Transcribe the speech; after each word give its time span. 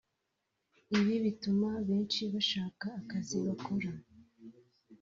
Ibi 0.97 1.15
bituma 1.25 1.69
benshi 1.87 2.21
bashaka 2.33 2.85
akazi 3.01 3.37
bakora 3.45 3.91